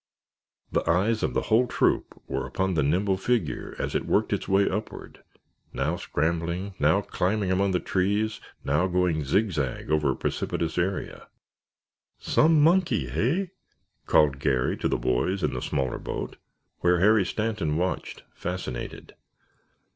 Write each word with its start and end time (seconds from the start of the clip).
The 0.71 0.89
eyes 0.89 1.21
of 1.21 1.35
the 1.35 1.43
whole 1.43 1.67
troop 1.67 2.19
were 2.27 2.47
upon 2.47 2.73
the 2.73 2.81
nimble 2.81 3.17
figure 3.17 3.75
as 3.77 3.93
it 3.93 4.07
worked 4.07 4.33
its 4.33 4.47
way 4.47 4.67
upward, 4.67 5.23
now 5.73 5.95
scrambling, 5.95 6.73
now 6.79 7.01
climbing 7.01 7.51
among 7.51 7.71
trees, 7.83 8.41
now 8.63 8.87
going 8.87 9.23
zigzag 9.23 9.91
over 9.91 10.09
a 10.09 10.15
precipitous 10.15 10.79
area. 10.79 11.27
"Some 12.17 12.63
monkey, 12.63 13.09
hey?" 13.09 13.51
called 14.07 14.39
Garry, 14.39 14.75
to 14.77 14.87
the 14.87 14.97
boys 14.97 15.43
in 15.43 15.53
the 15.53 15.61
smaller 15.61 15.99
boat, 15.99 16.37
where 16.79 16.99
Harry 16.99 17.23
Stanton 17.23 17.77
watched, 17.77 18.23
fascinated. 18.33 19.13